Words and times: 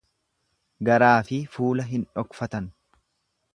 Garaafi 0.87 1.39
fuula 1.57 1.87
hin 1.93 2.07
dhofkatan. 2.17 2.73